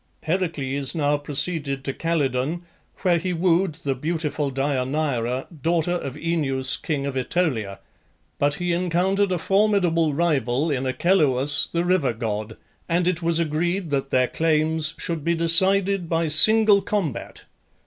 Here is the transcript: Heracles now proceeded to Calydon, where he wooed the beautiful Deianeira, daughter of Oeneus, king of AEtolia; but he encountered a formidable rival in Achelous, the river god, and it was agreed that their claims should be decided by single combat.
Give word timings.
Heracles 0.23 0.95
now 0.95 1.15
proceeded 1.19 1.83
to 1.83 1.93
Calydon, 1.93 2.63
where 3.03 3.19
he 3.19 3.33
wooed 3.33 3.75
the 3.83 3.93
beautiful 3.93 4.49
Deianeira, 4.51 5.45
daughter 5.61 5.91
of 5.91 6.15
Oeneus, 6.15 6.75
king 6.75 7.05
of 7.05 7.13
AEtolia; 7.15 7.77
but 8.39 8.55
he 8.55 8.73
encountered 8.73 9.31
a 9.31 9.37
formidable 9.37 10.15
rival 10.15 10.71
in 10.71 10.87
Achelous, 10.87 11.67
the 11.71 11.85
river 11.85 12.13
god, 12.13 12.57
and 12.89 13.05
it 13.07 13.21
was 13.21 13.37
agreed 13.37 13.91
that 13.91 14.09
their 14.09 14.27
claims 14.27 14.95
should 14.97 15.23
be 15.23 15.35
decided 15.35 16.09
by 16.09 16.27
single 16.29 16.81
combat. 16.81 17.45